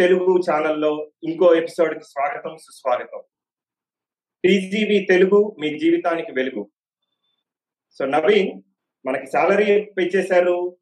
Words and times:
తెలుగు 0.00 0.40
ఛానల్లో 0.50 1.10
ఇంకో 1.24 1.54
ఎపిసోడ్కి 1.54 2.04
స్వాగతం 2.04 2.56
సుస్వాగతం. 2.56 3.20
టీజీవి 4.44 5.06
తెలుగు 5.10 5.56
మీ 5.60 5.78
జీవితానికి 5.78 6.32
వెలుగు. 6.32 6.68
సో 7.98 8.04
నవీన్ 8.04 8.62
మనకి 9.06 9.26
సాలరీ 9.26 9.72
ఇచ్చేశారు 9.72 10.76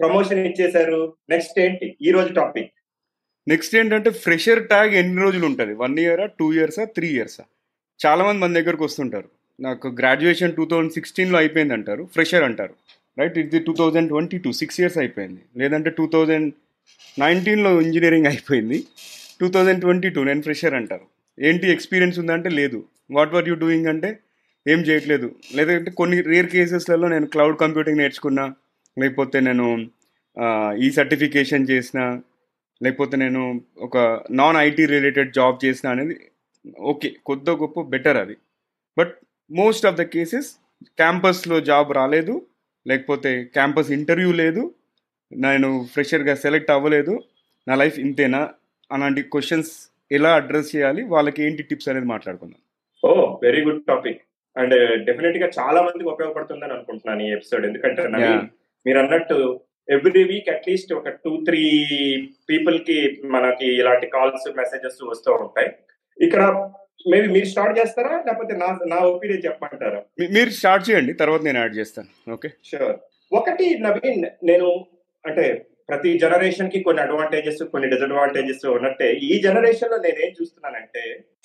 ప్రమోషన్ 0.00 0.38
ఇచ్చేశారు. 0.38 1.16
నెక్స్ట్ 1.30 1.58
ఏంటి? 1.60 1.96
ఈ 2.02 2.10
రోజు 2.10 2.32
టాపిక్ 2.32 2.72
నెక్స్ట్ 3.48 3.76
ఏంటంటే 3.76 4.10
ఫ్రెషర్ 4.10 4.68
ట్యాగ్ 4.68 4.94
ఎన్ని 4.94 5.22
రోజులు 5.22 5.46
ఉంటుంది? 5.46 5.74
వన్ 5.74 5.98
ఇయరా 5.98 6.26
టూ 6.26 6.52
ఇయర్సా 6.52 6.84
త్రీ 6.84 7.08
ఇయర్సా 7.08 7.44
చాలా 8.06 8.24
మంది 8.24 8.40
మన 8.40 8.52
దగ్గరకు 8.52 8.84
వస్తుంటారు. 8.84 9.28
నాకు 9.60 9.88
గ్రాడ్యుయేషన్ 9.88 10.56
టూ 10.56 10.64
థౌజండ్ 10.64 10.92
సిక్స్టీన్లో 10.92 11.38
అయిపోయింది 11.38 11.72
అంటారు 11.72 12.04
ఫ్రెషర్ 12.12 12.44
అంటారు. 12.44 12.74
రైట్ 13.18 13.38
ఇది 13.38 13.58
two 13.58 13.74
thousand 13.74 14.08
twenty 14.08 14.38
two 14.38 14.52
six 14.52 14.80
years 14.80 14.98
అయిపోయింది. 14.98 15.40
లేదంటే 15.56 15.90
టూ 15.90 16.06
థౌజండ్ 16.06 16.54
నైన్టీన్లో 17.18 17.80
ఇంజనీరింగ్ 17.80 18.26
అయిపోయింది. 18.26 18.84
టూ 19.40 19.48
థౌజండ్ 19.48 19.80
ట్వంటీ 19.80 20.08
టూ 20.10 20.24
నేను 20.24 20.42
ఫ్రెషర్ 20.42 20.74
అంటారు. 20.74 21.06
ఏంటి 21.40 21.70
ఎక్స్పీరియన్స్ 21.70 22.18
ఉందంటే 22.18 22.48
లేదు. 22.48 22.84
వాట్ 23.10 23.34
వర్ 23.34 23.48
యూ 23.48 23.54
డూయింగ్ 23.54 23.86
అంటే 23.86 24.18
ఏం 24.68 24.78
చేయట్లేదు. 24.78 25.34
లేదంటే 25.54 25.90
కొన్ని 25.90 26.20
రేర్ 26.20 26.46
కేసెస్లలో 26.46 27.08
నేను 27.08 27.26
క్లౌడ్ 27.26 27.58
కంప్యూటింగ్ 27.58 27.98
నేర్చుకున్నా. 27.98 28.54
లేకపోతే 28.98 29.40
నేను 29.40 29.66
ఈ 30.82 30.90
సర్టిఫికేషన్ 30.90 31.66
చేసిన. 31.70 32.20
లేకపోతే 32.82 33.16
నేను 33.16 33.60
ఒక 33.78 34.24
నాన్ 34.30 34.56
ఐటీ 34.56 34.86
రిలేటెడ్ 34.86 35.32
జాబ్ 35.34 35.64
చేసిన 35.64 35.90
అనేది 35.90 36.16
ఓకే 36.80 37.14
కొద్ది 37.26 37.50
గొప్ప 37.50 37.80
బెటర్ 37.80 38.16
అది. 38.16 38.36
But 38.98 39.14
most 39.50 39.86
of 39.86 39.96
the 39.96 40.02
cases 40.02 40.50
క్యాంపస్లో 40.86 41.60
జాబ్ 41.60 41.92
రాలేదు. 41.92 42.46
లేకపోతే 42.86 43.44
క్యాంపస్ 43.44 43.90
ఇంటర్వ్యూ 43.90 44.32
లేదు. 44.32 44.74
నేను 45.32 45.68
ఫ్రెషర్గా 45.92 46.34
సెలెక్ట్ 46.34 46.70
అవ్వలేదు. 46.70 47.14
నా 47.68 47.74
లైఫ్ 47.74 47.98
ఇంతేనా? 47.98 48.48
అలాంటి 48.92 49.22
క్వశ్చన్స్ 49.22 49.72
ఎలా 50.12 50.34
అడ్రస్ 50.34 50.76
చేయాలి? 50.76 51.02
వాళ్ళకి 51.02 51.42
ఏంటి 51.42 51.62
టిప్స్ 51.62 51.88
అనేది 51.88 52.06
మాట్లాడుకుందాం. 52.06 52.60
ఓ 53.04 53.10
వెరీ 53.42 53.64
గుడ్ 53.64 53.82
టాపిక్ 53.88 54.20
అండ్ 54.56 55.04
డెఫినెట్గా 55.04 55.50
చాలా 55.58 55.82
మందికి 55.82 56.08
ఉపయోగపడుతుందని 56.08 56.72
అనుకుంటున్నాను 56.72 57.22
ఈ 57.22 57.32
ఎపిసోడ్ 57.32 57.66
ఎందుకంటే 57.66 58.02
మీరు 58.86 58.98
అన్నట్టు 58.98 59.60
ఎవ్రీ 59.90 60.24
వీక్ 60.24 60.48
అట్లీస్ట్ 60.48 60.92
ఒక 60.92 61.08
టూ 61.08 61.44
త్రీ 61.44 61.62
పీపుల్కి 62.50 63.20
మనకి 63.24 63.66
ఇలాంటి 63.80 64.06
కాల్స్ 64.06 64.56
మెసేజెస్ 64.56 64.98
వస్తూ 65.04 65.32
ఉంటాయి. 65.32 65.70
ఇక్కడ 66.18 66.42
మేబీ 67.10 67.28
మీరు 67.28 67.44
స్టార్ట్ 67.44 67.78
చేస్తారా? 67.78 68.22
లేకపోతే 68.26 68.56
నా 68.56 68.78
నా 68.86 68.96
ఒపీనియన్ 68.96 69.44
చెప్పమంటారా? 69.46 70.02
మీరు 70.30 70.50
స్టార్ట్ 70.50 70.90
చేయండి. 70.90 71.12
తర్వాత 71.12 71.42
నేను 71.42 71.58
యాడ్ 71.58 71.76
చేస్తాను. 71.76 72.32
ఓకే 72.32 72.50
షూర్ 72.64 72.96
ఒకటి 73.32 73.78
నవీన్ 73.78 74.24
నేను 74.44 74.86
అంటే 75.24 75.44
ప్రతి 75.88 76.10
జనరేషన్కి 76.22 76.78
కొన్ని 76.86 77.00
అడ్వాంటేజెస్ 77.04 77.60
కొన్ని 77.72 77.86
డిసడ్వాంటేజెస్ 77.92 78.64
ఉన్నట్టే. 78.76 79.08
ఈ 79.28 79.34
జనరేషన్లో 79.44 79.98
నేనేం 80.06 80.32
చూస్తున్నానంటే 80.38 81.02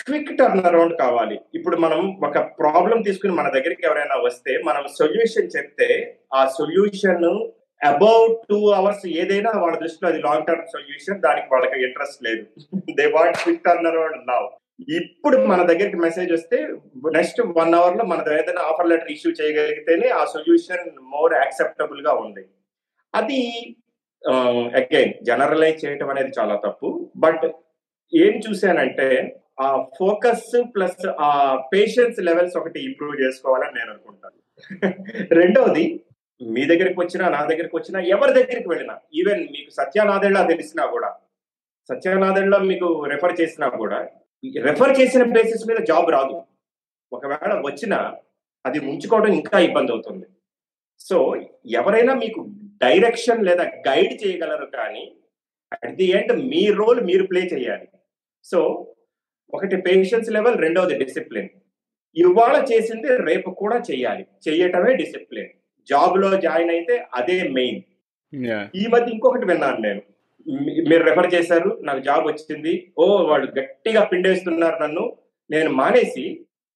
క్విక్ 0.07 0.31
టర్న్ 0.39 0.65
అరౌండ్ 0.69 0.95
కావాలి. 1.03 1.37
ఇప్పుడు 1.57 1.77
మనం 1.85 1.99
ఒక 2.27 2.39
ప్రాబ్లం 2.61 2.97
తీసుకుని 3.07 3.33
మన 3.39 3.49
దగ్గరికి 3.57 3.85
ఎవరైనా 3.89 4.15
వస్తే 4.25 4.53
మనం 4.69 4.83
సొల్యూషన్ 4.99 5.53
చెప్తే 5.55 5.87
ఆ 6.39 6.41
సొల్యూషన్ 6.57 7.27
అబౌట్ 7.81 8.35
టూ 8.49 8.57
అవర్స్ 8.79 9.05
ఏదైనా 9.21 9.51
వాళ్ళ 9.61 9.75
దృష్టిలో 9.83 10.09
అది 10.09 10.19
లాంగ్ 10.25 10.45
టర్మ్ 10.49 10.67
సొల్యూషన్ 10.73 11.23
దానికి 11.25 11.47
వాళ్ళకి 11.53 11.77
ఇంట్రెస్ట్ 11.87 12.19
లేదు. 12.27 12.43
They 12.99 13.05
want 13.15 13.39
quick 13.43 13.63
turn 13.67 13.89
around 13.91 14.19
now 14.31 14.49
ఇప్పుడు 14.99 15.37
మన 15.51 15.61
దగ్గరికి 15.71 15.97
మెసేజ్ 16.05 16.31
వస్తే 16.35 16.57
నెక్స్ట్ 17.17 17.39
వన్ 17.59 17.75
అవర్లో 17.79 18.03
మన 18.11 18.21
ఏదైనా 18.39 18.63
ఆఫర్ 18.69 18.89
లెటర్ 18.91 19.11
ఇష్యూ 19.15 19.31
చేయగలిగితేనే 19.39 20.07
ఆ 20.19 20.21
సొల్యూషన్ 20.33 20.85
మోర్ 21.13 21.33
యాక్సెప్టబుల్గా 21.41 22.13
ఉంది. 22.25 22.43
అది 23.13 23.39
అగైన్ 24.79 25.13
జనరలైజ్ 25.23 25.85
చేయటం 25.85 26.09
అనేది 26.09 26.31
చాలా 26.39 26.55
తప్పు. 26.55 26.89
బట్ 27.17 27.45
ఏం 28.13 28.33
చూశానంటే 28.45 29.07
ఆ 29.59 29.67
ఫోకస్ 29.99 30.51
ప్లస్ 30.75 31.03
ఆ 31.19 31.29
పేషెన్స్ 31.73 32.19
లెవెల్స్ 32.19 32.55
ఒకటి 32.57 32.79
ఇంప్రూవ్ 32.89 33.15
చేసుకోవాలని 33.21 33.75
నేను 33.79 33.91
అనుకుంటాను. 33.91 34.39
రెండవది 35.39 35.85
మీ 36.41 36.63
దగ్గరికి 36.65 36.99
వచ్చినా 37.01 37.25
నా 37.29 37.41
దగ్గరికి 37.45 37.75
వచ్చినా 37.75 37.99
ఎవరి 38.15 38.33
దగ్గరికి 38.33 38.69
వెళ్ళినా 38.69 38.95
ఈవెన్ 39.13 39.41
మీకు 39.51 39.69
సత్యానాథేళ్ళ 39.71 40.39
తెలిసినా 40.47 40.83
కూడా 40.85 41.09
సత్యానాథేళ్ళ 41.89 42.57
మీకు 42.71 42.87
రెఫర్ 43.11 43.35
చేసినా 43.41 43.67
కూడా 43.81 43.99
రెఫర్ 44.65 44.93
చేసిన 44.99 45.23
ప్లేసెస్ 45.31 45.65
మీద 45.69 45.79
జాబ్ 45.89 46.09
రాదు. 46.11 46.35
ఒకవేళ 47.11 47.53
వచ్చినా 47.65 47.99
అది 48.65 48.79
ఉంచుకోవడం 48.91 49.33
ఇంకా 49.33 49.57
ఇబ్బంది 49.59 49.91
అవుతుంది. 49.91 50.25
సో 50.99 51.17
ఎవరైనా 51.79 52.13
మీకు 52.13 52.41
డైరెక్షన్ 52.83 53.45
లేదా 53.47 53.65
గైడ్ 53.87 54.13
చేయగలరు 54.21 54.67
కానీ 54.77 55.03
అట్ 55.73 55.95
ది 55.99 56.07
ఎండ్ 56.17 56.33
మీ 56.51 56.63
రోల్ 56.79 56.99
మీరు 57.09 57.25
ప్లే 57.31 57.41
చేయాలి. 57.53 57.87
సో 58.45 58.59
ఒకటి 59.53 59.77
పేషెన్స్ 59.87 60.29
లెవెల్ 60.35 60.57
రెండవది 60.57 60.95
డిసిప్లిన్. 61.03 61.51
ఇవాళ 62.15 62.55
చేసింది 62.71 63.09
రేపు 63.27 63.49
కూడా 63.61 63.77
చేయాలి. 63.91 64.23
చేయటమే 64.45 64.91
డిసిప్లిన్. 65.01 65.51
జాబ్లో 65.87 66.29
జాయిన్ 66.41 66.71
అయితే 66.75 66.95
అదే 67.13 67.37
మెయిన్. 67.57 67.81
ఈ 68.75 68.83
మధ్య 68.93 69.07
ఇంకొకటి 69.13 69.45
విన్నాను 69.51 69.79
నేను. 69.81 70.01
మీరు 70.89 71.03
రెఫర్ 71.03 71.33
చేశారు 71.33 71.69
నాకు 71.87 72.01
జాబ్ 72.07 72.25
వచ్చింది. 72.27 72.73
ఓ 72.97 73.05
వాళ్ళు 73.29 73.47
గట్టిగా 73.59 74.01
పిండేస్తున్నారు 74.03 74.77
నన్ను. 74.83 75.05
నేను 75.49 75.69
మానేసి 75.79 76.25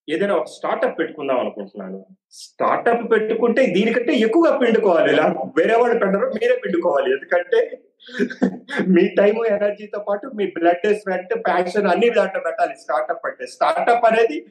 ఏదైనా 0.09 0.35
ఒక 0.35 0.43
స్టార్ట్అప్ 0.43 0.99
పెట్టుకుందాం 0.99 1.39
అనుకుంటున్నాను. 1.39 2.05
స్టార్ట్అప్ 2.31 3.11
పెట్టుకుంటే 3.11 3.65
దీనికంటే 3.65 4.13
ఎక్కువగా 4.13 4.57
పిండుకోవాలి. 4.57 5.13
ఇలా 5.13 5.25
వేరే 5.57 5.75
వాళ్ళు 5.75 5.99
పెట్టరు 5.99 6.29
మీరే 6.29 6.55
పిండుకోవాలి. 6.55 7.13
ఎందుకంటే 7.13 7.81
మీ 8.87 9.07
టైం 9.07 9.45
ఎనర్జీతో 9.45 9.99
పాటు 10.09 10.31
మీ 10.35 10.45
బ్లడ్ 10.45 10.93
స్వెట్ 10.93 11.33
ప్యాషన్ 11.35 11.87
అన్ని 11.87 12.09
దాంట్లో 12.09 12.41
పెట్టాలి. 12.45 12.75
స్టార్ట్అప్ 12.75 13.25
అంటే 13.25 13.45
స్టార్ట్అప్ 13.45 14.05
అనేది 14.05 14.45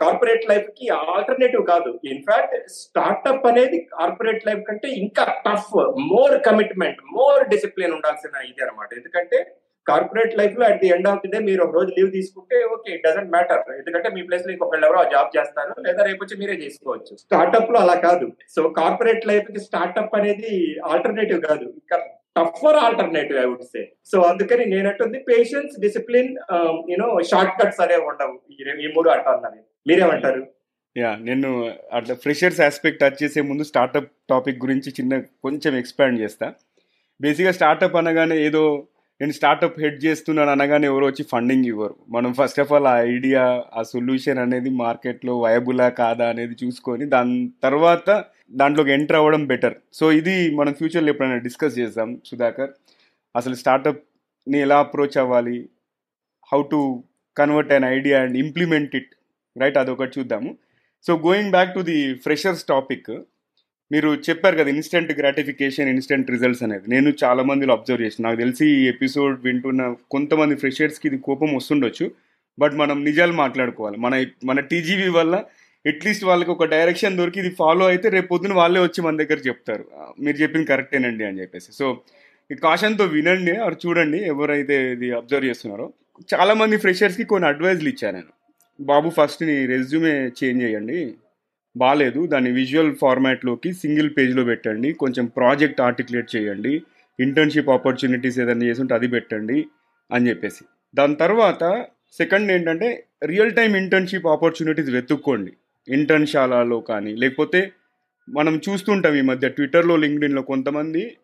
కార్పొరేట్ 0.00 0.48
లైఫ్కి 0.50 0.88
ఆల్టర్నేటివ్ 0.88 1.66
కాదు. 1.66 2.00
ఇన్ఫాక్ట్ 2.04 2.68
స్టార్ట్అప్ 2.68 3.46
అనేది 3.46 3.88
కార్పొరేట్ 4.00 4.46
లైఫ్ 4.46 4.64
కంటే 4.68 4.88
ఇంకా 4.88 5.24
tough 5.24 5.76
more 6.00 6.42
commitment 6.46 6.98
more 7.12 7.48
discipline 7.48 7.92
ఉండాల్సిన 7.92 8.46
ఇది 8.48 8.64
అనమాట 8.64 8.88
ఎందుకంటే 8.96 9.56
కార్పొరేట్ 9.86 10.34
లైఫ్లో 10.40 10.64
at 10.68 10.80
the 10.82 10.88
end 10.94 11.08
of 11.10 11.20
the 11.24 11.30
day 11.34 11.38
మీరు 11.48 11.60
ఒక 11.64 11.74
రోజు 11.78 11.90
లీవ్ 11.96 12.10
తీసుకుంటే 12.16 12.56
ఓకే 12.74 12.88
ఇట్ 12.94 13.04
డజంట్ 13.06 13.32
మ్యాటర్ 13.34 13.62
ఎందుకంటే 13.80 14.08
మీ 14.16 14.22
ప్లేస్లో 14.28 14.52
ఇంకొకళ్ళు 14.54 14.86
ఎవరో 14.88 14.98
ఆ 15.02 15.06
జాబ్ 15.14 15.30
చేస్తారు 15.36 15.74
లేదా 15.86 16.02
రేపు 16.08 16.20
వచ్చి 16.24 16.38
మీరే 16.40 16.56
చేసుకోవచ్చు. 16.64 17.12
స్టార్ట్అప్లో 17.24 17.78
అలా 17.84 17.96
కాదు. 18.06 18.26
సో 18.54 18.62
కార్పొరేట్ 18.78 19.28
లైఫ్కి 19.30 19.62
స్టార్ట్అప్ 19.68 20.16
అనేది 20.18 20.52
ఆల్టర్నేటివ్ 20.92 21.40
కాదు. 21.48 21.66
ఇంకా 21.80 21.98
tougher 22.38 22.78
alternative 22.86 23.38
I 23.42 23.44
would 23.50 23.68
say 23.74 23.82
so 24.10 24.16
అందుకని 24.30 24.64
నేనంటుంది 24.72 25.18
patience 25.30 25.74
discipline 25.84 26.32
you know 26.92 27.08
short 27.30 27.54
cuts 27.60 27.80
అనేవి 27.84 28.04
ఉండవు 28.10 28.34
ఈ 28.52 28.56
ఈ 28.84 28.90
మూడు 28.96 29.08
అంటారు 29.14 29.60
మీరేమంటారు? 29.90 30.42
యా 30.96 31.10
నేను 31.28 31.48
అట్లా 31.96 32.14
ఫ్రెషర్స్ 32.24 32.60
ఆస్పెక్ట్ 32.66 33.00
టచ్ 33.00 33.18
చేసే 33.22 33.40
ముందు 33.48 33.64
స్టార్టప్ 33.70 34.10
టాపిక్ 34.32 34.62
గురించి 34.64 34.90
చిన్న 34.98 35.18
కొంచెం 35.46 35.72
ఎక్స్పాండ్ 35.80 36.20
చేస్తా. 36.22 36.46
బేసిక్గా 37.20 37.52
స్టార్టప్ 37.58 37.96
అనగానే 38.00 38.36
ఏదో 38.48 38.62
నేను 39.20 39.32
స్టార్టప్ 39.32 39.78
హెడ్ 39.80 40.04
చేస్తున్నాను 40.04 40.50
అనగానే 40.50 40.86
ఎవరు 40.86 41.04
వచ్చి 41.06 41.24
ఫండింగ్ 41.30 41.64
ఇవ్వరు. 41.64 41.94
మనం 42.10 42.30
ఫస్ట్ 42.32 42.60
ఆఫ్ 42.60 42.72
ఆల్ 42.72 42.86
ఆ 42.86 42.96
ఐడియా 43.02 43.42
ఆ 43.74 43.82
సొల్యూషన్ 43.82 44.38
అనేది 44.38 44.70
మార్కెట్లో 44.70 45.34
వయబులా 45.40 45.88
కాదా 45.88 46.28
అనేది 46.28 46.56
చూసుకొని 46.64 47.06
దాని 47.06 47.36
తర్వాత 47.62 48.24
దాంట్లోకి 48.52 48.92
ఎంటర్ 48.92 49.16
అవ్వడం 49.16 49.46
బెటర్ 49.46 49.76
సో 49.92 50.12
ఇది 50.12 50.54
మనం 50.54 50.72
ఫ్యూచర్లో 50.72 51.10
ఎప్పుడైనా 51.10 51.36
డిస్కస్ 51.36 51.78
చేద్దాం 51.78 52.20
సుధాకర్. 52.26 52.70
అసలు 53.36 53.54
స్టార్టప్ని 53.54 54.60
ఎలా 54.60 54.78
అప్రోచ్ 54.78 55.18
అవ్వాలి? 55.18 55.68
How 56.52 56.62
to 56.62 56.80
convert 57.36 57.72
an 57.72 57.84
idea 57.84 58.22
and 58.22 58.36
implement 58.36 58.96
it 58.96 59.10
right 59.56 59.78
అదొకటి 59.78 60.20
చూద్దాము. 60.20 60.50
So 61.06 61.14
going 61.16 61.50
back 61.50 61.74
to 61.74 61.80
the 61.80 62.14
freshers 62.14 62.64
topic 62.64 63.10
మీరు 63.92 64.14
చెప్పారు 64.14 64.56
కదా 64.56 64.68
ఇన్స్టెంట్ 64.68 65.18
గ్రాటిఫికేషన్ 65.18 65.88
ఇన్స్టెంట్ 65.88 66.30
రిజల్ట్స్ 66.30 66.62
అనేది. 66.62 66.90
నేను 66.90 67.12
చాలా 67.24 67.42
మందిలో 67.42 67.74
అబ్జర్వ్ 67.74 68.02
చేసిన. 68.02 68.24
నాకు 68.24 68.38
తెలిసి 68.38 68.66
ఈ 68.66 68.88
ఎపిసోడ్ 68.88 69.44
వింటున్న 69.44 69.94
కొంతమంది 70.10 70.56
ఫ్రెషర్స్కి 70.56 71.08
ఇది 71.08 71.18
కోపం 71.18 71.54
వస్తుండొచ్చు. 71.54 72.10
బట్ 72.58 72.74
మనం 72.74 73.04
నిజాలు 73.04 73.32
మాట్లాడుకోవాలి. 73.32 73.96
మన 73.96 74.26
మన 74.44 74.60
టీజీవీ 74.60 75.08
వల్ల 75.08 75.44
అట్లీస్ట్ 75.86 76.24
వాళ్ళకి 76.24 76.50
ఒక 76.50 76.64
డైరెక్షన్ 76.64 77.16
దొరికి 77.16 77.38
ఇది 77.40 77.50
ఫాలో 77.50 77.86
అయితే 77.86 78.08
రేపు 78.08 78.26
పొద్దున 78.26 78.52
వాళ్ళే 78.52 78.80
వచ్చి 78.80 79.02
మన 79.02 79.16
దగ్గర 79.16 79.38
చెప్తారు. 79.38 79.84
మీరు 80.20 80.36
చెప్పింది 80.36 80.66
కరెక్టేనండి 80.66 81.24
అని 81.24 81.40
చెప్పేసి. 81.40 81.72
సో 81.72 82.00
ఈ 82.52 82.54
కాషన్తో 82.54 83.04
వినండి 83.04 83.52
అది 83.52 83.76
చూడండి 83.86 84.18
ఎవరైతే 84.18 84.92
ఇది 84.92 85.10
అబ్జర్వ్ 85.12 85.44
చేస్తున్నారో. 85.44 85.92
చాలామంది 86.34 86.76
ఫ్రెషర్స్కి 86.76 87.24
కొన్ని 87.24 87.48
అడ్వైజ్లు 87.48 87.88
ఇచ్చాను 87.88 88.16
నేను. 88.16 88.32
బాబు 88.80 89.10
ఫస్ట్ 89.10 89.42
నీ 89.42 89.66
రెజ్యూమే 89.66 90.12
చేంజ్ 90.12 90.64
చేయండి. 90.64 91.14
బాగాలేదు 91.76 92.26
దాన్ని 92.26 92.50
విజువల్ 92.52 92.94
ఫార్మాట్లోకి 92.94 93.72
సింగిల్ 93.72 94.10
పేజ్లో 94.18 94.44
పెట్టండి. 94.44 94.92
కొంచెం 94.92 95.26
ప్రాజెక్ట్ 95.26 95.80
ఆర్టికులేట్ 95.80 96.36
చేయండి. 96.36 96.82
ఇంటర్న్షిప్ 97.20 97.68
ఆపర్చునిటీస్ 97.68 98.38
ఏదైనా 98.38 98.64
చేసి 98.64 98.80
ఉంటే 98.80 98.94
అది 98.94 99.08
పెట్టండి 99.08 99.66
అని 100.12 100.28
చెప్పేసి. 100.28 100.64
దాని 100.94 101.14
తర్వాత 101.14 101.86
సెకండ్ 102.12 102.52
ఏంటంటే 102.52 103.04
రియల్ 103.24 103.54
టైం 103.54 103.76
ఇంటర్న్షిప్ 103.76 104.26
ఆపర్చునిటీస్ 104.26 104.90
వెతుక్కోండి. 104.90 105.52
ఇంటర్న్షాలలో 105.88 106.80
కానీ 106.80 107.16
లేకపోతే 107.16 107.72
మనం 108.28 108.60
చూస్తుంటాం 108.68 109.14
ఈ 109.14 109.20
మధ్య 109.20 109.48
ట్విట్టర్లో 109.48 109.96
లింక్డ్ఇన్లో 109.96 110.42
కొంతమంది 110.42 111.16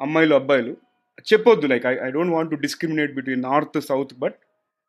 అమ్మాయిలు 0.00 0.34
అబ్బాయిలు 0.34 0.76
చెప్పొద్దు. 1.32 1.66
Like 1.66 1.86
I 1.86 1.96
I 2.02 2.10
don't 2.10 2.32
want 2.32 2.50
to 2.50 2.56
discriminate 2.56 3.14
between 3.14 3.42
north 3.42 3.80
south 3.80 4.14
but 4.18 4.34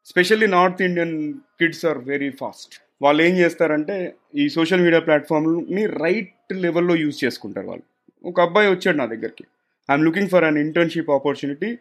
specially 0.06 0.48
north 0.48 0.82
Indian 0.82 1.34
kids 1.34 1.86
are 1.86 1.98
very 1.98 2.30
fast 2.30 2.87
వాళ్ళు 3.02 3.24
ఏం 3.24 3.38
చేస్తారంటే 3.38 4.16
ఈ 4.36 4.50
సోషల్ 4.50 4.82
మీడియా 4.82 5.00
ప్లాట్ఫామ్ని 5.00 5.86
రైట్ 5.86 6.54
లెవెల్లో 6.54 6.96
యూజ్ 6.96 7.26
చేసుకుంటారు 7.26 7.68
వాళ్ళు. 7.68 7.84
ఒక 8.26 8.42
అబ్బాయి 8.42 8.70
వచ్చాడు 8.70 8.98
నా 8.98 9.06
దగ్గరికి. 9.06 9.46
I'm 9.92 10.06
looking 10.06 10.30
for 10.30 10.44
an 10.44 10.58
internship 10.58 11.10
opportunity. 11.10 11.78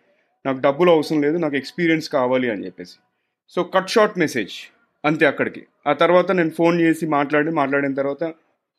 నాకు 0.47 0.59
డబ్బులు 0.59 0.91
అవసరం 0.91 1.23
లేదు 1.23 1.37
నాకు 1.37 1.57
ఎక్స్పీరియన్స్ 1.57 2.09
కావాలి 2.09 2.51
అని 2.51 2.67
చెప్పేసి. 2.67 2.97
సో 3.49 3.63
కట్ 3.63 3.89
షార్ట్ 3.89 4.19
మెసేజ్ 4.19 4.53
అంతే 5.05 5.27
అక్కడికి. 5.27 5.63
ఆ 5.87 5.93
తర్వాత 5.93 6.33
నేను 6.33 6.51
ఫోన్ 6.51 6.81
చేసి 6.81 7.07
మాట్లాడి 7.07 7.51
మాట్లాడిన 7.51 7.95
తర్వాత 7.95 8.33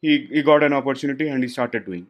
ఈ 0.03 0.27
ఈ 0.35 0.41
గాడ్ 0.41 0.63
అన్ 0.63 0.73
ఆపర్చునిటీ 0.73 1.29
అండ్ 1.29 1.45
ఈ 1.45 1.47
స్టార్టెడ్ 1.47 1.85
డూయింగ్. 1.85 2.07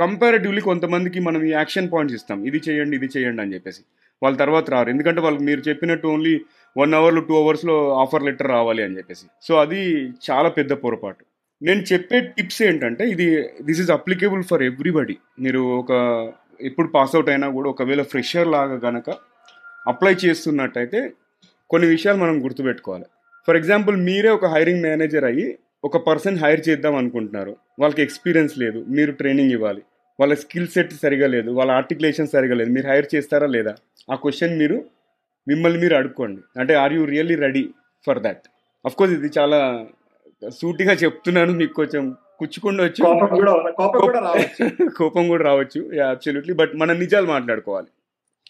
కంపారిటివ్లీ 0.00 0.60
కొంతమందికి 0.60 1.20
మనం 1.20 1.44
ఈ 1.44 1.50
యాక్షన్ 1.50 1.90
పాయింట్స్ 1.92 2.16
ఇస్తాం. 2.16 2.44
ఇది 2.44 2.60
చేయండి 2.68 2.96
ఇది 2.96 3.08
చేయండి 3.16 3.42
అని 3.42 3.54
చెప్పేసి. 3.54 3.80
వాళ్ళ 4.22 4.36
తర్వాత 4.36 4.70
రారు. 4.70 4.90
ఎందుకంటే 4.90 5.20
వాళ్ళు 5.20 5.40
మీరు 5.40 5.60
చెప్పినట్టు 5.60 6.06
ఓన్లీ 6.08 6.40
వన్ 6.76 6.94
అవర్లో 6.94 7.20
టూ 7.20 7.42
అవర్స్లో 7.42 7.98
ఆఫర్ 7.98 8.22
లెటర్ 8.22 8.48
రావాలి 8.48 8.82
అని 8.82 8.96
చెప్పేసి. 8.96 9.26
సో 9.42 9.56
అది 9.56 10.08
చాలా 10.30 10.48
పెద్ద 10.48 10.72
పొరపాటు. 10.72 11.24
నేను 11.62 11.80
చెప్పే 11.80 12.20
టిప్స్ 12.20 12.62
ఏంటంటే 12.62 13.04
ఇది 13.08 13.48
this 13.62 13.80
is 13.80 13.90
applicable 13.90 14.42
for 14.42 14.62
everybody 14.62 15.16
మీరు 15.40 15.58
ఒక 15.58 15.92
ఎప్పుడు 16.60 16.88
పాస్ 16.88 17.14
అవుట్ 17.14 17.28
అయినా 17.28 17.50
కూడా 17.50 17.70
ఒకవేళ 17.70 18.02
ఫ్రెషర్ 18.02 18.48
లాగా 18.48 18.90
గనక 18.90 19.10
అప్లై 19.88 20.14
చేస్తున్నట్టయితే 20.24 21.12
కొన్ని 21.70 21.88
విషయాలు 21.88 22.18
మనం 22.18 22.44
గుర్తుపెట్టుకోవాలి. 22.44 23.04
ఫర్ 23.46 23.56
ఎగ్జాంపుల్ 23.56 23.96
మీరే 23.96 24.28
ఒక 24.28 24.46
హైరింగ్ 24.46 24.82
మేనేజర్ 24.82 25.24
అయ్యి 25.24 25.58
ఒక 25.84 25.96
పర్సన్ 25.96 26.38
హైర్ 26.38 26.68
చేద్దాం 26.68 26.94
అనుకుంటున్నారు. 26.94 27.56
వాళ్ళకి 27.78 28.02
ఎక్స్పీరియన్స్ 28.02 28.58
లేదు 28.58 28.84
మీరు 28.88 29.12
ట్రైనింగ్ 29.12 29.50
ఇవ్వాలి. 29.50 29.82
వాళ్ళ 30.20 30.34
స్కిల్ 30.34 30.68
సెట్ 30.68 30.92
సరిగా 30.92 31.26
లేదు 31.26 31.50
వాళ్ళ 31.50 31.72
ఆర్టికులేషన్ 31.72 32.28
సరిగా 32.28 32.54
లేదు 32.54 32.70
మీరు 32.70 32.86
హైర్ 32.86 33.06
చేస్తారా 33.14 33.46
లేదా? 33.46 33.74
ఆ 34.12 34.14
క్వశ్చన్ 34.14 34.58
మీరు 34.58 34.84
మిమ్మల్ని 35.48 35.80
మీరు 35.80 35.94
అడుక్కోండి. 35.94 36.40
అంటే 36.60 36.74
are 36.74 36.92
you 36.92 37.04
really 37.04 37.34
ready 37.34 37.68
for 38.06 38.18
that 38.18 38.44
course 38.96 39.14
ఇది 39.14 39.30
చాలా 39.38 39.86
సూటిగా 40.50 40.92
చెప్తున్నాను 40.92 41.52
మీకు 41.52 41.72
కొంచెం 41.72 42.16
కుచ్చుకుండొచ్చు. 42.38 43.04
కోపం 43.04 43.28
కూడా 43.28 43.52
కోపం 43.70 44.00
కూడా 44.00 44.20
రావచ్చు. 44.20 44.64
కోపం 44.98 45.28
కూడా 45.28 45.44
రావచ్చు. 45.44 45.80
అబ్సల్యూట్లీ 46.00 46.54
బట్ 46.54 46.70
మనం 46.74 46.98
నిజాలు 46.98 47.26
మాట్లాడుకోవాలి. 47.26 47.88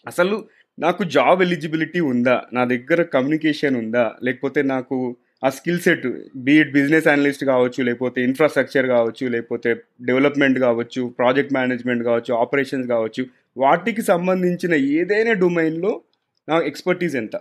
అసలు 0.07 0.45
నాకు 0.79 1.03
జాబ్ 1.03 1.41
ఎలిజిబిలిటీ 1.41 1.99
ఉందా? 1.99 2.43
నా 2.53 2.65
దగ్గర 2.65 3.01
కమ్యూనికేషన్ 3.01 3.75
ఉందా? 3.75 4.15
లేకపోతే 4.23 4.61
నాకు 4.61 5.15
ఆ 5.43 5.49
skill 5.49 5.79
set 5.79 6.07
be it 6.35 6.71
business 6.71 7.07
analyst 7.07 7.45
కావచ్చు 7.45 7.83
లేకపోతే 7.83 8.23
ఇన్ఫ్రాస్ట్రక్చర్ 8.23 8.87
కావచ్చు 8.87 9.27
లేకపోతే 9.27 9.75
డెవలప్మెంట్ 10.01 10.59
కావచ్చు 10.59 11.13
ప్రాజెక్ట్ 11.19 11.53
మేనేజ్మెంట్ 11.53 12.03
కావచ్చు 12.03 12.33
ఆపరేషన్స్ 12.33 12.87
కావచ్చు 12.87 13.25
వాటికి 13.57 14.01
సంబంధించిన 14.01 14.73
ఏదైనా 14.73 15.33
డొమైన్లో 15.33 16.01
నా 16.49 16.61
ఎక్స్పర్టీస్ 16.61 17.15
ఎంత? 17.15 17.35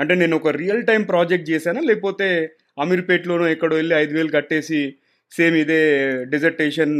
అంటే 0.00 0.14
నేను 0.14 0.36
ఒక 0.36 0.48
రియల్ 0.48 0.86
టైం 0.86 1.02
ప్రాజెక్ట్ 1.02 1.50
చేశానా? 1.50 1.80
లేకపోతే 1.80 2.50
అమీర్పేట్లోనో 2.80 3.48
ఎక్కడో 3.48 3.76
వెళ్ళి 3.76 3.94
ఐదు 3.94 4.14
వేలు 4.14 4.28
కట్టేసి 4.28 4.94
సేమ్ 5.32 5.56
ఇదే 5.56 5.80
డిజర్టేషన్ 6.24 6.94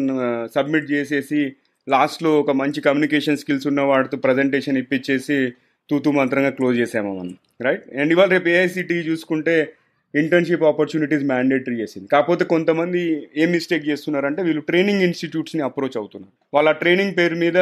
సబ్మిట్ 0.54 0.90
చేసేసి 0.90 1.52
లాస్ట్లో 1.88 2.40
ఒక 2.40 2.50
మంచి 2.50 2.80
కమ్యూనికేషన్ 2.80 3.36
స్కిల్స్ 3.36 3.66
ఉన్న 3.66 3.80
వాడితో 3.80 4.16
ప్రజెంటేషన్ 4.16 4.78
ఇప్పించేసి 4.78 5.52
తూతు 5.90 6.10
మంత్రంగా 6.10 6.50
క్లోజ్ 6.50 6.78
చేసాము 6.78 7.18
మనం 7.18 7.34
రైట్ 7.62 7.94
అండ్ 7.94 8.12
ఇవాళ 8.12 8.28
రేపు 8.28 8.48
ఏఐసిటీ 8.48 8.94
చూసుకుంటే 8.94 9.72
ఇంటర్న్షిప్ 10.14 10.62
ఆపర్చునిటీస్ 10.62 11.24
మ్యాండేటరీ 11.24 11.80
చేసింది. 11.80 12.08
కాకపోతే 12.12 12.44
కొంతమంది 12.44 13.28
ఏం 13.36 13.50
మిస్టేక్ 13.50 13.88
చేస్తున్నారంటే 13.88 14.42
వీళ్ళు 14.42 14.62
ట్రైనింగ్ 14.62 15.02
ఇన్స్టిట్యూట్స్ని 15.02 15.62
అప్రోచ్ 15.62 15.96
అవుతున్నారు. 15.96 16.32
వాళ్ళ 16.54 16.72
ట్రైనింగ్ 16.72 17.16
పేరు 17.16 17.34
మీద 17.34 17.56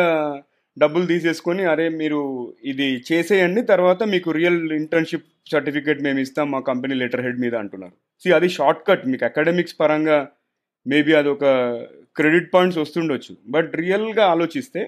డబ్బులు 0.79 1.07
తీసేసుకొని 1.07 1.65
అరే 1.65 1.89
మీరు 1.89 2.21
ఇది 2.65 3.05
చేసేయండి 3.13 3.63
తర్వాత 3.63 4.03
మీకు 4.03 4.31
రియల్ 4.31 4.73
ఇంటర్న్షిప్ 4.73 5.27
సర్టిఫికేట్ 5.53 6.01
మేము 6.03 6.19
ఇస్తాం 6.19 6.51
మా 6.51 6.61
కంపెనీ 6.61 6.95
లెటర్ 6.95 7.25
హెడ్ 7.27 7.41
మీద 7.41 7.55
అంటున్నారు. 7.55 7.95
సి 8.23 8.33
అది 8.33 8.49
షార్ట్ 8.49 8.83
కట్. 8.89 9.07
మీకు 9.07 9.25
అకాడమిక్స్ 9.25 9.79
పరంగా 9.81 10.29
మేబీ 10.87 11.13
అది 11.13 11.29
ఒక 11.29 11.45
క్రెడిట్ 12.17 12.53
పాయింట్స్ 12.55 12.79
వస్తుండొచ్చు. 12.79 13.37
బట్ 13.49 13.77
రియల్గా 13.77 14.25
ఆలోచిస్తే 14.27 14.83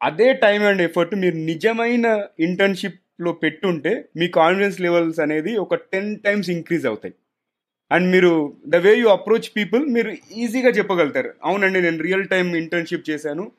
అదే 0.00 0.32
టైం 0.32 0.62
అండ్ 0.62 0.82
ఎఫర్ట్ 0.82 1.14
మీరు 1.14 1.36
నిజమైన 1.36 2.06
ఇంటర్న్షిప్లో 2.40 3.32
పెట్టుంటే 3.32 3.92
మీ 4.16 4.28
కాన్ఫిడెన్స్ 4.28 4.80
లెవెల్స్ 4.80 5.20
అనేది 5.20 5.56
ఒక 5.56 5.74
టెన్ 5.74 6.18
టైమ్స్ 6.26 6.50
ఇంక్రీజ్ 6.50 6.86
అవుతాయి. 6.86 7.14
అండ్ 7.90 8.06
మీరు 8.12 8.30
the 8.66 8.76
way 8.76 8.94
you 8.94 9.08
approach 9.08 9.48
people 9.56 9.82
మీరు 9.86 10.10
ఈజీగా 10.36 10.68
చెప్పగలుగుతారు. 10.68 11.30
అవునండి 11.44 11.80
నేను 11.80 12.02
రియల్ 12.02 12.26
టైం 12.28 12.56
ఇంటర్న్షిప్ 12.56 13.10
చేశాను. 13.10 13.52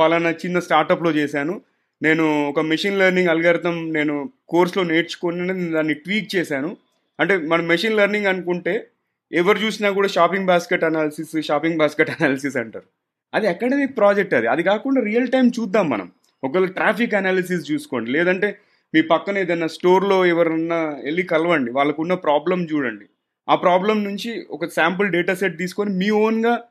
పలానా 0.00 0.30
చిన్న 0.30 0.58
స్టార్టప్లో 0.58 1.10
చేశాను. 1.10 1.60
నేను 2.02 2.48
ఒక 2.48 2.60
మెషిన్ 2.60 2.98
లెర్నింగ్ 2.98 3.28
అల్గారిథం 3.28 3.92
నేను 3.92 4.30
కోర్స్లో 4.48 4.84
నేర్చుకుని 4.84 5.70
దాన్ని 5.72 5.94
ట్వీక్ 5.94 6.36
చేశాను. 6.36 6.76
అంటే 7.20 7.36
మనం 7.36 7.66
మెషిన్ 7.66 7.96
లెర్నింగ్ 7.96 8.26
అనుకుంటే 8.26 8.86
ఎవరు 9.32 9.58
చూసినా 9.58 9.90
కూడా 9.90 10.08
shopping 10.08 10.46
basket 10.46 10.84
analysis 10.84 11.42
shopping 11.42 11.78
basket 11.78 12.10
analysis 12.10 12.56
అంటారు. 12.56 12.84
అది 13.34 13.46
అకాడమిక్ 13.46 13.96
ప్రాజెక్ట్ 13.96 14.34
అది. 14.34 14.46
అది 14.46 14.62
కాకుండా 14.62 15.00
రియల్ 15.00 15.28
టైం 15.28 15.48
చూద్దాం 15.48 15.88
మనం. 15.88 16.12
ఒకవేళ 16.44 16.66
ట్రాఫిక్ 16.66 17.14
అనాలిసిస్ 17.14 17.72
చూసుకోండి. 17.72 18.10
లేదంటే 18.10 18.58
మీ 18.94 19.02
పక్కన 19.02 19.38
ఏదైనా 19.38 19.66
స్టోర్లో 19.66 20.26
ఎవరన్నా 20.26 20.76
వెళ్ళి 20.76 21.22
కలవండి. 21.22 21.70
వాళ్ళకున్న 21.70 22.14
ప్రాబ్లం 22.14 22.64
చూడండి. 22.64 23.04
ఆ 23.48 23.54
ప్రాబ్లం 23.54 24.04
నుంచి 24.04 24.46
ఒక 24.50 24.66
శాంపుల్ 24.66 25.10
డేటా 25.10 25.34
సెట్ 25.34 25.58
తీసుకొని 25.58 25.90
మీ 25.90 26.10
ఓన్గా 26.10 26.62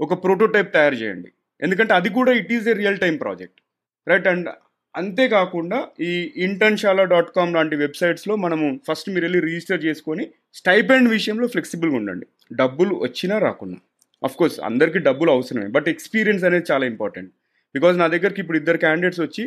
ఒక 0.00 0.24
ప్రోటోటైప్ 0.24 0.74
తయారు 0.74 0.94
చేయండి. 0.94 1.28
ఎందుకంటే 1.62 1.94
అది 1.94 2.08
కూడా 2.08 2.32
it 2.32 2.52
is 2.52 2.68
a 2.68 2.74
real 2.82 2.98
time 2.98 3.16
project 3.16 3.58
right 4.06 4.28
and 4.28 4.48
అంతేకాకుండా 4.94 5.78
ఈ 6.00 6.10
ఇంటర్న్షాలా 6.46 7.04
డాట్ 7.12 7.30
కామ్ 7.36 7.54
లాంటి 7.54 7.76
వెబ్సైట్స్లో 7.76 8.34
మనము 8.36 8.66
ఫస్ట్ 8.88 9.08
మీరు 9.10 9.24
వెళ్ళి 9.26 9.40
రిజిస్టర్ 9.40 9.80
చేసుకొని 9.84 10.24
స్టైపెండ్ 10.54 11.08
విషయంలో 11.08 11.46
ఫ్లెక్సిబుల్గా 11.48 11.96
ఉండండి. 12.00 12.26
డబ్బులు 12.52 12.94
వచ్చినా 13.06 13.38
రాకున్నా. 13.38 13.78
అఫ్ 14.22 14.36
కోర్స్ 14.36 14.60
అందరికీ 14.60 14.98
డబ్బులు 14.98 15.30
అవసరమే 15.36 15.66
బట్ 15.66 15.88
ఎక్స్పీరియన్స్ 15.88 16.44
అనేది 16.44 16.66
చాలా 16.70 16.84
ఇంపార్టెంట్ 16.92 17.30
బికాజ్ 17.74 17.96
నా 17.98 18.06
దగ్గరికి 18.14 18.40
ఇప్పుడు 18.40 18.58
ఇద్దరు 18.58 18.78
క్యాండిడేట్స్ 18.84 19.20
వచ్చి 19.20 19.44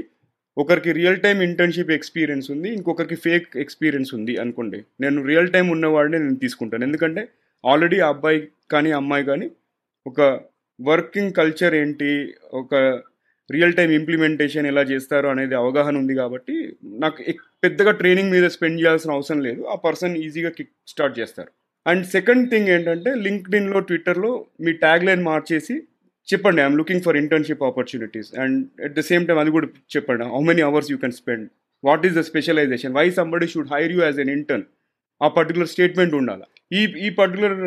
ఒకరికి 0.57 0.91
రియల్ 0.99 1.19
టైం 1.23 1.37
ఇంటర్న్షిప్ 1.41 1.91
ఎక్స్పీరియన్స్ 1.91 2.47
ఉంది 2.51 2.69
ఇంకొకరికి 2.69 3.15
ఫేక్ 3.15 3.57
ఎక్స్పీరియన్స్ 3.63 4.11
ఉంది 4.17 4.33
అనుకోండి 4.43 4.79
నేను 5.03 5.23
రియల్ 5.27 5.49
టైం 5.55 5.69
ఉన్నవాడిని 5.69 6.19
నేను 6.19 6.35
తీసుకుంటాను. 6.35 6.83
ఎందుకంటే 6.83 7.23
ఆల్రెడీ 7.63 7.99
ఆ 7.99 8.09
అబ్బాయి 8.13 8.39
కానీ 8.71 8.91
అమ్మాయి 8.91 9.25
కానీ 9.25 9.51
ఒక 10.05 10.21
వర్కింగ్ 10.79 11.33
కల్చర్ 11.33 11.75
ఏంటి? 11.75 12.33
ఒక 12.53 12.75
రియల్ 13.51 13.73
టైం 13.73 13.91
ఇంప్లిమెంటేషన్ 13.91 14.65
ఎలా 14.65 14.81
చేస్తారు 14.81 15.27
అనేది 15.27 15.55
అవగాహన 15.55 15.97
ఉంది 15.97 16.15
కాబట్టి 16.15 16.77
నాకు 16.83 17.23
పెద్దగా 17.63 17.91
ట్రైనింగ్ 17.91 18.31
మీద 18.31 18.47
స్పెండ్ 18.47 18.79
చేయాల్సిన 18.81 19.11
అవసరం 19.11 19.39
లేదు. 19.39 19.61
ఆ 19.63 19.75
పర్సన్ 19.75 20.17
ఈజీగా 20.17 20.49
కిక్ 20.49 20.73
స్టార్ట్ 20.87 21.19
చేస్తారు. 21.19 21.51
అండ్ 21.87 22.05
సెకండ్ 22.05 22.49
థింగ్ 22.51 22.69
ఏంటంటే 22.69 23.13
లింక్డ్ఇన్లో 23.15 23.79
ట్విట్టర్లో 23.79 24.45
మీ 24.61 24.73
ట్యాగ్ 24.73 25.05
లైన్ 25.05 25.23
మార్చేసి 25.23 25.75
చెప్పండి 26.33 26.61
I'm 26.61 26.77
looking 26.77 27.01
for 27.01 27.17
internship 27.17 27.63
opportunities. 27.63 28.39
And 28.39 28.67
at 28.83 28.93
the 28.93 28.99
same 28.99 29.27
time 29.27 29.37
అది 29.37 29.51
కూడా 29.51 29.67
చెప్పండి 29.95 30.25
how 30.25 30.39
many 30.39 30.61
hours 30.61 30.91
you 30.91 30.97
can 30.97 31.11
spend? 31.11 31.49
What 31.83 32.05
is 32.05 32.15
the 32.15 32.19
specialization? 32.19 32.93
Why 32.93 33.09
somebody 33.09 33.47
should 33.47 33.67
hire 33.73 33.91
you 33.91 34.01
as 34.03 34.19
an 34.19 34.29
intern? 34.29 34.63
ఆ 35.23 35.27
పర్టికులర్ 35.27 35.67
స్టేట్మెంట్ 35.67 36.15
ఉండాలి? 36.15 36.43
ఈ 36.73 36.81
ఈ 37.07 37.09
particular 37.09 37.57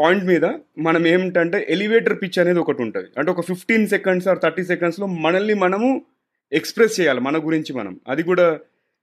point 0.00 0.24
మీద 0.24 0.44
మనం 0.78 1.06
ఏమిటంటే 1.06 1.66
ఎలివేటర్ 1.70 2.22
పిచ్ 2.22 2.38
అనేది 2.38 2.58
ఒకటి 2.58 2.82
ఉంటుంది. 2.82 3.08
అంటే 3.18 3.30
ఒక 3.30 3.40
ఫిఫ్టీన్ 3.46 3.88
సెకండ్స్ 3.88 4.28
ఆర్ 4.28 4.38
థర్టీ 4.38 4.64
సెకండ్స్లో 4.64 5.06
మనల్ని 5.06 5.54
మనము 5.54 6.02
ఎక్స్ప్రెస్ 6.52 7.00
చేయాలి 7.00 7.20
మన 7.20 7.38
గురించి 7.38 7.72
మనం. 7.72 8.00
అది 8.08 8.22
కూడా 8.22 8.60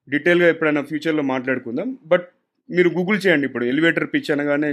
డీటెయిల్గా 0.10 0.50
ఎప్పుడైనా 0.50 0.82
ఫ్యూచర్లో 0.82 1.24
మాట్లాడుకుందాం. 1.24 1.98
బట్ 2.06 2.28
మీరు 2.70 2.90
గూగుల్ 2.90 3.20
చేయండి 3.28 3.46
ఇప్పుడు. 3.46 3.66
ఎలివేటర్ 3.66 4.10
పిచ్ 4.14 4.32
అనగానే 4.32 4.70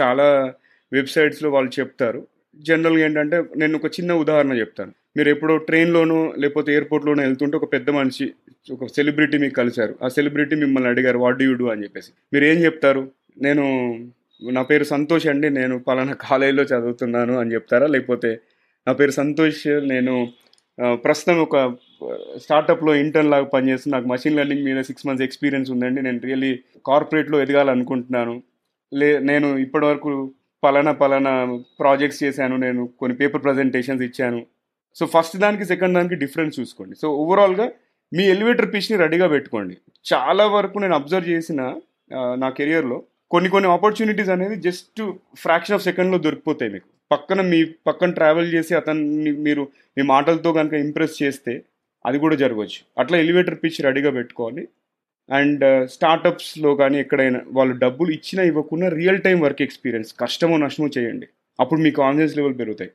చాలా 0.00 0.54
వెబ్సైట్స్లో 0.92 1.50
వాళ్ళు 1.50 1.80
చెప్తారు. 1.80 2.26
జనరల్గా 2.56 3.04
ఏంటంటే 3.04 3.44
నేను 3.56 3.78
ఒక 3.78 3.86
చిన్న 3.86 4.12
ఉదాహరణ 4.12 4.52
చెప్తాను. 4.52 4.92
మీరు 5.16 5.28
ఎప్పుడో 5.28 5.56
ట్రైన్లోనో 5.56 6.34
లేకపోతే 6.38 6.72
ఎయిర్పోర్ట్లోనో 6.72 7.22
వెళ్తుంటే 7.22 7.56
ఒక 7.56 7.72
పెద్ద 7.72 7.90
మనిషి 7.90 8.32
ఒక 8.72 8.86
సెలబ్రిటీ 8.86 9.38
మీకు 9.38 9.54
కలిశారు. 9.54 9.94
ఆ 10.02 10.08
సెలబ్రిటీ 10.08 10.56
మిమ్మల్ని 10.56 10.90
అడిగారు 10.90 11.18
వాట్ 11.18 11.38
డూ 11.38 11.44
యూ 11.44 11.54
డూ 11.54 11.66
అని 11.66 11.82
చెప్పేసి. 11.82 12.10
మీరు 12.32 12.44
ఏం 12.44 12.64
చెప్తారు? 12.64 13.10
నేను 13.42 13.64
నా 14.42 14.62
పేరు 14.62 14.84
సంతోష్ 14.84 15.26
అండి 15.26 15.50
నేను 15.50 15.78
పలానా 15.78 16.12
కాలేజీలో 16.12 16.62
చదువుతున్నాను 16.62 17.38
అని 17.38 17.52
చెప్తారా? 17.54 17.86
లేకపోతే 17.86 18.40
నా 18.86 18.92
పేరు 18.92 19.10
సంతోష్ 19.10 19.66
నేను 19.66 20.14
ప్రస్తుతం 21.04 21.38
ఒక 21.38 21.76
స్టార్టప్లో 22.36 22.94
ఇంటర్న్ 22.94 23.30
లాగా 23.30 23.44
పనిచేస్తూ 23.44 23.90
నాకు 23.90 24.06
మషిన్ 24.06 24.36
లెర్నింగ్ 24.36 24.64
మీద 24.64 24.80
సిక్స్ 24.82 25.06
మంత్స్ 25.06 25.24
ఎక్స్పీరియన్స్ 25.24 25.70
ఉందండి. 25.70 26.02
నేను 26.02 26.20
రియల్లీ 26.24 26.58
కార్పొరేట్లో 26.86 27.40
ఎదగాలనుకుంటున్నాను. 27.40 28.42
లే 28.94 29.18
నేను 29.18 29.58
ఇప్పటివరకు 29.58 30.32
పలానా 30.64 30.92
పలానా 30.92 31.58
ప్రాజెక్ట్స్ 31.80 32.22
చేశాను 32.24 32.56
నేను 32.56 32.86
కొన్ని 32.86 33.16
పేపర్ 33.16 33.42
ప్రజెంటేషన్స్ 33.42 34.02
ఇచ్చాను. 34.02 34.46
సో 34.94 35.06
ఫస్ట్ 35.06 35.36
దానికి 35.36 35.64
సెకండ్ 35.64 35.94
దానికి 35.94 36.14
డిఫరెన్స్ 36.14 36.60
చూసుకోండి. 36.60 36.96
సో 36.96 37.08
ఓవరాల్గా 37.10 37.70
మీ 38.12 38.24
ఎలివేటర్ 38.28 38.74
పిచ్ని 38.74 38.98
రెడీగా 38.98 39.26
పెట్టుకోండి. 39.26 39.76
చాలా 40.12 40.46
వరకు 40.46 40.78
నేను 40.78 40.94
అబ్జర్వ్ 40.94 41.28
చేసిన 41.28 41.76
నా 42.12 42.50
కెరియర్లో 42.50 43.02
కొన్ని 43.30 43.48
కొన్ని 43.54 43.68
ఆపర్చునిటీస్ 43.74 44.30
అనేది 44.34 44.56
జస్ట్ 44.66 45.00
ఫ్రాక్షన్ 45.42 45.76
ఆఫ్ 45.76 45.84
సెకండ్లో 45.88 46.18
దొరికిపోతాయి 46.26 46.70
మీకు. 46.74 46.88
పక్కన 47.10 47.40
మీ 47.52 47.58
పక్కన 47.88 48.10
ట్రావెల్ 48.18 48.48
చేసి 48.54 48.72
అతన్ని 48.80 49.32
మీరు 49.46 49.62
మీ 49.96 50.02
మాటలతో 50.14 50.50
కనుక 50.58 50.74
ఇంప్రెస్ 50.86 51.16
చేస్తే 51.22 51.52
అది 52.04 52.18
కూడా 52.24 52.36
జరగవచ్చు. 52.42 52.80
అట్లా 53.00 53.16
ఎలివేటర్ 53.24 53.56
పిచ్ 53.62 53.80
రెడీగా 53.86 54.10
పెట్టుకోవాలి. 54.18 54.62
అండ్ 55.28 55.62
uh, 55.70 55.82
స్టార్టప్స్లో 55.94 56.70
కానీ 56.80 56.96
ఎక్కడైనా 57.04 57.40
వాళ్ళు 57.56 57.74
డబ్బులు 57.82 58.10
ఇచ్చినా 58.16 58.42
ఇవ్వకుండా 58.50 58.86
రియల్ 58.98 59.20
టైం 59.26 59.36
వర్క్ 59.46 59.62
ఎక్స్పీరియన్స్ 59.66 60.10
కష్టమో 60.22 60.56
నష్టమో 60.64 60.88
చేయండి. 60.96 61.26
అప్పుడు 61.58 61.80
మీ 61.84 61.90
కాన్ఫిడెన్స్ 62.00 62.34
లెవెల్ 62.38 62.56
పెరుగుతాయి. 62.60 62.90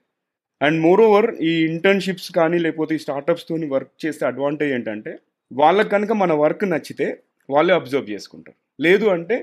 అండ్ 0.61 0.77
మోర్ 0.85 1.01
ఓవర్ 1.07 1.27
ఈ 1.49 1.53
ఇంటర్న్షిప్స్ 1.71 2.29
కానీ 2.39 2.57
లేకపోతే 2.65 2.93
ఈ 2.97 3.01
స్టార్టప్స్తో 3.05 3.55
వర్క్ 3.75 3.93
చేస్తే 4.05 4.23
అడ్వాంటేజ్ 4.31 4.73
ఏంటంటే 4.77 5.13
వాళ్ళకి 5.51 5.89
కనుక 5.95 6.11
మన 6.23 6.33
వర్క్ 6.43 6.65
నచ్చితే 6.73 7.07
వాళ్ళే 7.49 7.73
అబ్జర్వ్ 7.79 8.07
చేసుకుంటారు. 8.13 8.57
లేదు 8.79 9.05
అంటే 9.15 9.37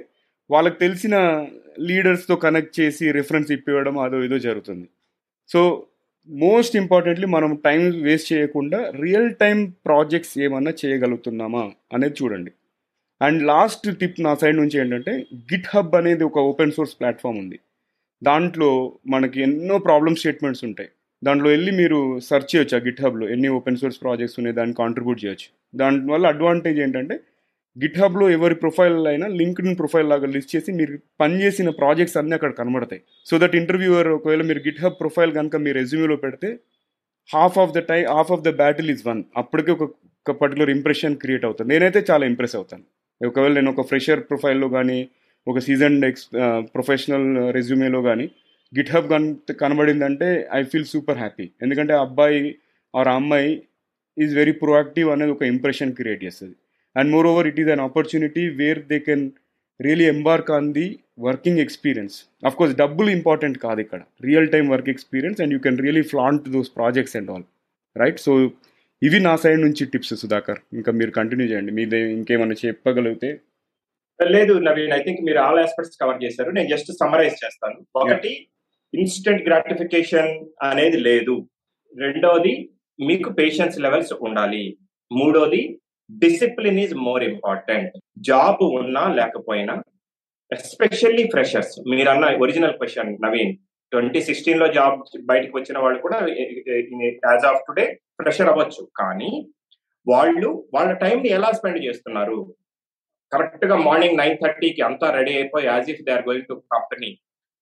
వాళ్ళకి 0.51 0.79
తెలిసిన 0.79 1.47
లీడర్స్తో 1.81 2.37
కనెక్ట్ 2.37 2.81
చేసి 2.81 3.13
రిఫరెన్స్ 3.13 3.53
ఇప్పివ్వడం 3.53 3.99
అదో 3.99 4.25
ఏదో 4.25 4.39
జరుగుతుంది. 4.39 4.89
సో 5.49 5.87
మోస్ట్ 6.29 6.77
ఇంపార్టెంట్లీ 6.77 7.27
మనం 7.27 7.55
టైం 7.65 8.03
వేస్ట్ 8.03 8.33
చేయకుండా 8.33 8.93
రియల్ 9.01 9.35
టైం 9.35 9.71
ప్రాజెక్ట్స్ 9.87 10.39
ఏమన్నా 10.39 10.73
చేయగలుగుతున్నామా 10.85 11.73
అనేది 11.93 12.15
చూడండి. 12.23 12.53
అండ్ 13.23 13.43
లాస్ట్ 13.43 13.99
టిప్ 13.99 14.21
నా 14.21 14.35
సైడ్ 14.35 14.57
నుంచి 14.57 14.79
ఏంటంటే 14.79 15.27
గిట్ 15.35 15.69
హబ్ 15.75 15.95
అనేది 15.95 16.25
ఒక 16.25 16.39
ఓపెన్ 16.39 16.73
సోర్స్ 16.73 17.01
ప్లాట్ఫామ్ 17.01 17.39
ఉంది. 17.39 17.61
దాంట్లో 18.23 18.93
మనకి 19.07 19.43
ఎన్నో 19.43 19.79
ప్రాబ్లమ్ 19.79 20.17
స్టేట్మెంట్స్ 20.17 20.65
ఉంటాయి. 20.65 20.89
దాంట్లో 21.25 21.51
వెళ్ళి 21.51 21.73
మీరు 21.73 22.21
సెర్చ్ 22.21 22.57
చేయొచ్చు 22.57 22.77
ఆ 22.77 22.81
గిట్ 22.81 23.03
హబ్లో 23.03 23.29
ఎన్ని 23.29 23.49
ఓపెన్ 23.49 23.77
సోర్స్ 23.77 24.03
ప్రాజెక్ట్స్ 24.03 24.39
ఉన్నాయి 24.39 24.57
దాన్ని 24.57 24.75
కాంట్రిబ్యూట్ 24.75 25.25
చేయొచ్చు. 25.25 25.79
దానివల్ల 25.79 26.27
అడ్వాంటేజ్ 26.27 26.81
ఏంటంటే 26.81 27.21
గిట్హబ్లో 27.77 28.31
ఎవరి 28.31 28.55
ప్రొఫైల్ 28.55 29.07
అయినా 29.11 29.27
లింక్డ్ 29.41 29.79
ప్రొఫైల్ 29.79 30.09
లాగా 30.13 30.27
లిస్ట్ 30.35 30.53
చేసి 30.55 30.71
మీరు 30.81 30.95
పనిచేసిన 31.23 31.71
ప్రాజెక్ట్స్ 31.81 32.17
అన్నీ 32.21 32.35
అక్కడ 32.39 32.53
కనబడతాయి. 32.59 33.03
సో 33.29 33.35
దట్ 33.43 33.57
ఇంటర్వ్యూవర్ 33.61 34.09
ఒకవేళ 34.09 34.43
మీరు 34.43 34.61
గిట్ 34.67 34.81
హబ్ 34.85 34.99
ప్రొఫైల్ 35.01 35.33
కనుక 35.39 35.57
మీ 35.57 35.73
రెజ్యూమ్లో 35.73 36.17
పెడితే 36.25 36.49
half 37.29 37.59
of 37.63 37.73
the 37.77 37.83
tie 37.91 38.01
half 38.17 38.33
of 38.37 38.45
the 38.49 38.51
battle 38.63 38.91
is 38.95 39.03
won. 39.09 39.23
అప్పటికే 39.43 39.73
ఒక 39.73 40.31
పర్టికులర్ 40.43 40.71
ఇంప్రెషన్ 40.77 41.17
క్రియేట్ 41.23 41.45
అవుతుంది. 41.45 41.69
నేనైతే 41.73 42.01
చాలా 42.11 42.27
ఇంప్రెస్ 42.27 42.57
అవుతాను. 42.57 42.85
ఒకవేళ 43.21 43.53
నేను 43.59 43.71
ఒక 43.75 43.83
ఫ్రెషర్ 43.91 44.21
ప్రొఫైల్లో 44.31 44.69
కానీ 44.69 44.99
ఒక 45.47 45.59
సీజన్ 45.67 45.97
ఎక్స్ 46.09 46.27
ప్రొఫెషనల్ 46.75 47.29
రెజ్యూమేలో 47.57 48.01
కానీ 48.09 48.27
గిట్హబ్ 48.79 49.09
కన్ 49.13 49.29
కనబడిందంటే 49.63 50.29
ఐ 50.59 50.63
ఫీల్ 50.73 50.91
సూపర్ 50.95 51.19
హ్యాపీ. 51.19 51.47
ఎందుకంటే 51.63 51.93
ఆ 51.99 52.03
అబ్బాయి 52.07 52.43
ఆర్ 52.95 53.09
అమ్మాయి 53.09 53.51
ఈజ్ 54.17 54.35
వెరీ 54.41 54.53
ప్రొయాక్టివ్ 54.53 55.09
అనేది 55.11 55.33
ఒక 55.37 55.43
ఇంప్రెషన్ 55.55 55.93
క్రియేట్ 55.99 56.25
చేస్తుంది. 56.25 56.55
And 56.97 57.11
moreover 57.27 57.47
it 57.47 57.61
is 57.61 57.69
an 57.69 57.81
opportunity 57.81 58.49
where 58.49 58.87
they 58.87 58.99
can 58.99 59.31
really 59.81 60.05
embark 60.05 60.51
on 60.51 60.73
the 60.73 60.99
working 61.19 61.59
experience 61.59 62.25
of 62.47 62.57
course 62.57 62.77
డబ్బులు 62.77 63.11
ఇంపార్టెంట్ 63.11 63.59
కాదు 63.59 63.81
ఇక్కడ. 63.81 64.01
Real 64.23 64.49
time 64.49 64.71
work 64.71 64.89
experience 64.89 65.41
and 65.41 65.53
you 65.53 65.59
can 65.59 65.79
really 65.79 66.03
flaunt 66.03 66.49
those 66.49 66.71
projects 66.77 67.17
and 67.17 67.31
all 67.31 67.43
right 67.97 68.21
so 68.21 68.51
ఇవి 69.03 69.21
నా 69.21 69.37
side 69.37 69.61
నుంచి 69.61 69.87
tips 69.87 70.15
Sudhakar. 70.15 70.59
ఇంకా 70.73 70.93
మీరు 70.93 71.11
continue 71.11 71.47
చేయండి. 71.47 71.73
మీదే 71.73 72.13
ఇంకేమైనా 72.13 72.55
చెప్పగలిగితే. 72.67 73.41
లేదు 74.31 74.53
నవీన్. 74.53 74.93
ఐ 74.93 75.03
థింక్ 75.03 75.21
మీరు 75.21 75.39
ఆల్ 75.39 75.59
ఆస్పెక్ట్స్ 75.59 75.99
కవర్ 76.01 76.25
చేశారు. 76.25 76.51
నేను 76.51 76.69
జస్ట్ 76.69 76.93
సమ్మరైజ్ 76.93 77.35
చేస్తాను. 77.45 77.87
ఒకటి 77.97 78.47
ఇన్స్టెంట్ 78.95 79.43
గ్రాటిఫికేషన్ 79.43 80.45
అనేది 80.63 80.97
లేదు. 80.97 81.49
రెండోది 81.99 82.71
మీకు 83.01 83.33
పేషెన్స్ 83.33 83.81
లెవెల్స్ 83.81 84.13
ఉండాలి. 84.21 84.77
మూడోది 85.13 85.79
discipline 86.11 86.81
is 86.85 86.95
more 87.07 87.23
important 87.31 87.95
job 88.29 88.63
ఉన్నా 88.81 89.05
లేకపోయినా 89.19 89.75
ఎస్పెషల్లీ 90.51 91.25
ఫ్రెషర్స్ 91.35 91.75
మీరన్న 91.91 92.25
ఒరిజినల్ 92.45 92.77
క్వశ్చన్ 92.81 93.13
నవీన్. 93.25 93.53
ట్వంటీ 93.93 94.21
సిక్స్టీన్లో 94.27 94.67
జాబ్ 94.77 94.99
బయటకు 95.31 95.55
వచ్చిన 95.59 95.79
వాళ్ళు 95.85 95.99
కూడా 96.05 96.19
యాజ్ 97.31 97.47
ఆఫ్ 97.51 97.63
టుడే 97.69 97.87
ఫ్రెషర్ 98.21 98.51
అవ్వచ్చు. 98.53 98.83
కానీ 99.01 99.31
వాళ్ళు 100.07 100.51
వాళ్ళ 100.75 100.91
టైంని 101.03 101.29
ఎలా 101.37 101.51
స్పెండ్ 101.59 101.81
చేస్తున్నారు? 101.87 102.39
కరెక్ట్గా 103.33 103.77
మార్నింగ్ 103.87 104.19
నైన్ 104.21 104.37
థర్టీకి 104.43 104.83
అంతా 104.89 105.07
రెడీ 105.19 105.33
అయిపోయి 105.41 105.67
as 105.73 105.89
if 105.93 106.03
they 106.07 106.13
are 106.17 106.27
going 106.29 106.49
to 106.51 106.57
company 106.75 107.11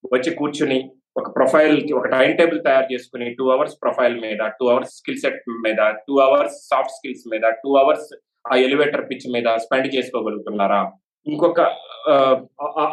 వచ్చి 0.03 0.31
కూర్చుని 0.39 0.79
ఒక 1.19 1.27
ప్రొఫైల్కి 1.37 1.93
ఒక 1.99 2.07
టైం 2.15 2.29
టేబుల్ 2.39 2.59
తయారు 2.65 2.87
చేసుకుని 2.93 3.27
టూ 3.37 3.45
అవర్స్ 3.55 3.75
ప్రొఫైల్ 3.83 4.17
మీద 4.25 4.41
టూ 4.59 4.65
అవర్స్ 4.73 4.93
స్కిల్ 4.99 5.21
సెట్ 5.23 5.39
మీద 5.65 5.81
టూ 6.07 6.15
అవర్స్ 6.25 6.57
సాఫ్ట్ 6.71 6.95
స్కిల్స్ 6.97 7.25
మీద 7.33 7.45
టూ 7.63 7.71
అవర్స్ 7.81 8.09
ఆ 8.45 8.55
ఎలివేటర్ 8.65 9.03
పిచ్ 9.09 9.27
మీద 9.35 9.47
స్పెండ్ 9.63 9.89
చేసుకోగలుగుతున్నారా? 9.95 10.81
ఇంకొక 11.27 11.61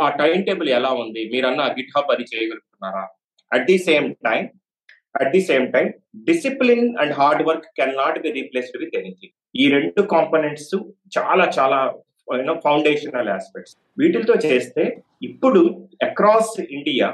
ఆ 0.05 0.09
టైం 0.21 0.39
టేబుల్ 0.49 0.69
ఎలా 0.79 0.91
ఉంది? 1.03 1.23
మీరన్న 1.35 1.63
గిట్ 1.77 1.93
హబ్ 1.97 2.11
అది 2.15 2.25
చేయగలుగుతున్నారా? 2.33 3.05
At 3.53 3.67
the 3.71 3.77
same 3.89 4.09
time 4.27 4.43
at 5.21 5.33
the 5.35 5.41
same 5.51 5.67
time 5.75 5.87
discipline 6.29 6.87
and 7.03 7.13
hard 7.21 7.43
work 7.49 7.67
can 7.79 7.95
not 8.03 8.19
be 8.25 8.31
replaced 8.39 8.77
with 8.83 8.97
anything 9.01 9.35
ఈ 9.61 9.67
రెండు 9.77 10.03
కాంపోనెంట్స్ 10.15 10.75
చాలా 11.17 11.45
చాలా 11.57 11.79
యూనో 12.39 12.55
ఫౌండేషనల్ 12.67 13.31
ఆస్పెక్ట్స్ 13.37 13.75
వీటితో 14.01 14.35
చేస్తే 14.47 14.85
ఇప్పుడు 15.29 15.61
అక్రాస్ 16.09 16.55
ఇండియా 16.77 17.09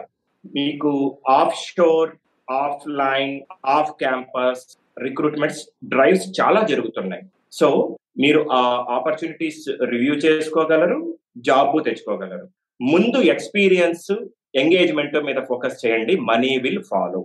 మీకు 0.57 0.93
offshore 1.67 2.11
offline 3.03 3.35
off 3.77 3.93
campus 4.03 4.65
recruitments 5.07 5.63
drives 5.93 6.27
చాలా 6.41 6.61
జరుగుతున్నాయి. 6.71 7.25
సో 7.53 7.69
మీరు 8.17 8.41
ఆ 8.59 8.61
ఆపర్చునిటీస్ 8.97 9.63
రివ్యూ 9.93 10.15
చేసుకోగలరు 10.25 10.99
జాబ్ 11.49 11.73
తెచ్చుకోగలరు. 11.87 12.47
ముందు 12.81 13.19
ఎక్స్పీరియన్స్ 13.35 14.11
ఎంగేజ్మెంట్ 14.63 15.17
మీద 15.29 15.39
ఫోకస్ 15.49 15.81
చేయండి 15.83 16.15
మనీ 16.31 16.53
విల్ 16.65 16.85
ఫాలో 16.91 17.21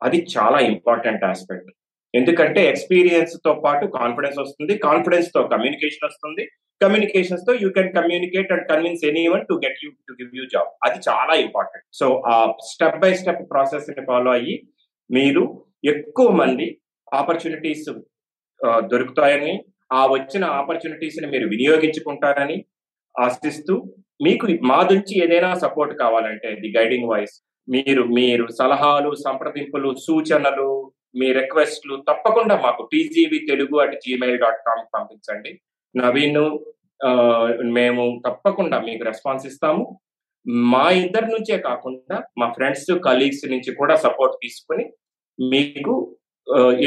అది 0.00 0.18
చాలా 0.34 0.58
ఇంపార్టెంట్ 0.72 1.24
ఆస్పెక్ట్ 1.24 1.70
ఎందుకంటే 2.14 2.60
ఎక్స్పీరియన్స్తో 2.68 3.52
పాటు 3.64 3.84
కాన్ఫిడెన్స్ 3.98 4.38
వస్తుంది 4.40 4.74
కాన్ఫిడెన్స్తో 4.78 5.40
కమ్యూనికేషన్ 5.52 6.06
వస్తుంది. 6.08 6.44
కమ్యూనికేషన్స్తో 6.80 7.52
you 7.54 7.68
can 7.70 7.90
communicate 7.92 8.52
and 8.52 8.64
convince 8.70 9.04
any 9.04 9.24
one 9.28 9.44
to 9.50 9.54
get 9.64 9.80
you 9.84 9.90
to 10.08 10.14
give 10.20 10.32
you 10.38 10.44
job 10.54 10.70
అది 10.86 10.98
చాలా 11.08 11.34
ఇంపార్టెంట్ 11.44 11.86
సో 11.92 12.06
ఆ 12.32 12.36
స్టెప్ 12.70 12.98
బై 12.98 13.10
స్టెప్ 13.14 13.42
ప్రాసెస్ని 13.50 14.04
ఫాలో 14.06 14.30
అయ్యి 14.30 14.56
మీరు 15.10 15.44
ఎక్కువ 15.84 16.28
మంది 16.32 16.66
ఆపర్చునిటీస్ 17.12 17.88
దొరుకుతాయని 18.84 19.54
ఆ 19.90 20.02
వచ్చిన 20.06 20.44
ఆపర్చునిటీస్ని 20.60 21.28
మీరు 21.34 21.46
వినియోగించుకుంటారని 21.48 22.56
ఆశిస్తూ 23.14 23.74
మీకు 24.22 24.46
మా 24.70 24.78
నుంచి 24.92 25.14
ఏదైనా 25.24 25.50
సపోర్ట్ 25.64 25.94
కావాలంటే 26.02 26.50
ది 26.62 26.70
గైడింగ్ 26.76 27.08
వాయిస్ 27.08 27.36
మీరు 27.68 28.02
మీరు 28.18 28.44
సలహాలు 28.58 29.10
సంప్రదింపులు 29.26 29.90
సూచనలు 30.06 30.70
మీ 31.20 31.28
రిక్వెస్ట్లు 31.32 31.94
తప్పకుండా 32.08 32.54
మాకు 32.64 32.82
TGV 32.92 33.38
Telugu 33.50 33.76
at 33.84 33.96
Gmail 34.04 34.38
dot 34.38 34.62
com 34.68 34.84
పంపించండి. 34.94 35.52
నవీన్ 35.94 36.40
మేము 37.78 38.04
తప్పకుండా 38.26 38.76
మీకు 38.88 39.02
రెస్పాన్స్ 39.04 39.44
ఇస్తాము. 39.50 39.82
మా 40.72 40.84
ఇద్దరి 41.02 41.28
నుంచే 41.34 41.56
కాకుండా 41.68 42.16
మా 42.40 42.46
ఫ్రెండ్స్ 42.56 42.90
కలీగ్స్ 43.08 43.44
నుంచి 43.52 43.70
కూడా 43.80 43.94
సపోర్ట్ 44.06 44.36
తీసుకుని 44.42 44.84
మీకు 45.38 45.94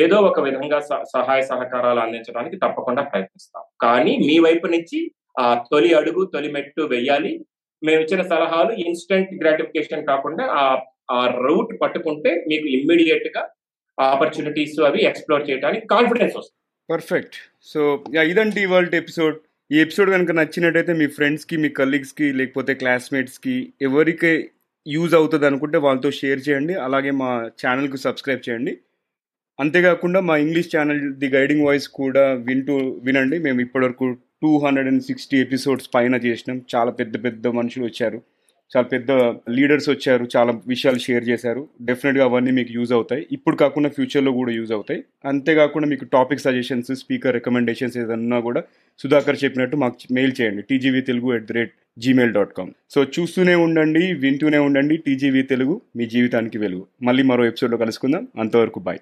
ఏదో 0.04 0.18
ఒక 0.30 0.40
విధంగా 0.40 0.80
సహాయ 1.16 1.42
సహకారాలు 1.42 2.00
అందించడానికి 2.00 2.58
తప్పకుండా 2.58 3.02
ప్రయత్నిస్తాం. 3.02 3.64
కానీ 3.82 4.18
మీ 4.18 4.40
వైపు 4.40 4.68
నుంచి 4.68 5.12
ఆ 5.40 5.48
తొలి 5.72 5.94
అడుగు 5.94 6.26
తొలి 6.26 6.52
మెట్టు 6.52 6.82
వెయ్యాలి. 6.82 7.46
మేము 7.84 8.02
ఇచ్చిన 8.02 8.22
సలహాలు 8.22 8.72
ఇన్స్టెంట్ 8.74 9.34
గ్రాటిఫికేషన్ 9.44 10.06
కాకుండా 10.06 10.46
ఆ 10.62 10.82
ఆ 11.12 11.20
రూట్ 11.28 11.82
పట్టుకుంటే 11.82 12.32
మీకు 12.48 12.66
ఇమ్మీడియట్గా 12.68 13.42
ఆపర్చునిటీస్ 13.98 14.80
అవి 14.80 15.02
ఎక్స్ప్లోర్ 15.10 15.50
చేయడానికి 15.50 15.86
కాన్ఫిడెన్స్ 15.88 16.38
వస్తుంది. 16.38 16.58
పర్ఫెక్ట్ 16.90 17.36
సో 17.62 18.04
ఇదండి 18.32 18.62
ఇవాళ 18.62 18.88
ఎపిసోడ్ 18.94 19.38
ఈ 19.72 19.78
ఎపిసోడ్ 19.82 20.10
కనుక 20.10 20.32
నచ్చినట్టయితే 20.32 20.94
మీ 20.94 21.08
ఫ్రెండ్స్కి 21.08 21.58
మీ 21.58 21.70
కలీగ్స్కి 21.70 22.32
లేకపోతే 22.32 22.74
క్లాస్మేట్స్కి 22.74 23.74
ఎవరికి 23.82 24.50
యూజ్ 24.88 25.16
అవుతుంది 25.16 25.46
అనుకుంటే 25.46 25.78
వాళ్ళతో 25.78 26.12
షేర్ 26.12 26.42
చేయండి. 26.50 26.74
అలాగే 26.74 27.12
మా 27.12 27.32
ఛానల్కి 27.62 27.98
సబ్స్క్రైబ్ 27.98 28.50
చేయండి. 28.50 28.74
అంతేకాకుండా 29.60 30.20
మా 30.20 30.38
English 30.38 30.78
channel 30.78 31.14
the 31.14 31.28
guiding 31.28 31.66
voice 31.66 31.88
కూడా 31.88 32.34
వింటూ 32.34 33.02
వినండి. 33.04 33.40
మేము 33.40 33.62
ఇప్పటివరకు 33.62 34.18
two 34.42 34.60
hundred 34.66 34.88
and 34.88 35.04
sixty 35.04 35.38
episodes 35.38 35.90
పైన 35.96 36.16
చేసినాం. 36.16 36.62
చాలా 36.76 36.92
పెద్ద 36.92 37.24
పెద్ద 37.24 37.48
మనుషులు 37.48 37.86
వచ్చారు. 37.86 38.22
చాలా 38.78 38.88
పెద్ద 38.88 39.12
లీడర్స్ 39.50 39.90
వచ్చారు. 39.90 40.28
చాలా 40.38 40.60
విషయాలు 40.68 40.98
షేర్ 40.98 41.30
చేశారు. 41.30 41.68
డెఫినెట్గా 41.82 42.24
అవన్నీ 42.24 42.52
మీకు 42.52 42.72
యూజ్ 42.72 42.94
అవుతాయి. 42.94 43.28
ఇప్పుడు 43.32 43.56
కాకుండా 43.56 43.90
ఫ్యూచర్లో 43.90 44.32
కూడా 44.32 44.52
యూజ్ 44.52 44.72
అవుతాయి. 44.72 45.04
అంతేకాకుండా 45.26 45.88
మీకు 45.88 46.06
టాపిక్ 46.06 46.40
సజెషన్స్ 46.40 46.96
స్పీకర్ 46.96 47.34
రికమెండేషన్స్ 47.34 47.98
ఏదన్నా 47.98 48.40
కూడా 48.40 48.64
సుధాకర్ 49.00 49.38
చెప్పినట్టు 49.44 49.78
మాకు 49.78 50.14
మెయిల్ 50.14 50.34
చేయండి. 50.42 50.62
TGV 50.62 51.02
Telugu 51.02 51.36
at 51.36 51.46
the 51.46 51.54
rate 51.54 51.72
Gmail 51.98 52.34
dot 52.34 52.54
com 52.54 52.72
so 52.90 53.04
చూస్తూనే 53.04 53.56
ఉండండి 53.56 54.14
వింటూనే 54.14 54.58
ఉండండి. 54.58 54.98
టీజీవీ 54.98 55.42
తెలుగు 55.42 55.82
మీ 55.96 56.06
జీవితానికి 56.06 56.58
వెలుగు. 56.58 56.88
మళ్ళీ 57.04 57.24
మరో 57.24 57.46
ఎపిసోడ్లో 57.46 57.78
కలుసుకుందాం. 57.78 58.28
అంతవరకు 58.40 58.80
బాయ్ 58.80 59.00